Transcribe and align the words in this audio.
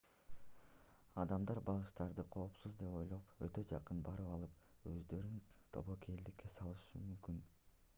адамдар 1.23 1.59
багыштарды 1.67 2.25
коопсуз 2.37 2.79
деп 2.81 2.95
ойлоп 3.01 3.37
өтө 3.49 3.65
жакын 3.75 4.03
барып 4.09 4.33
алып 4.39 4.89
өздөрүн 4.97 5.41
тобокелдикке 5.77 6.57
салышы 6.59 7.09
мүмкүн 7.11 7.43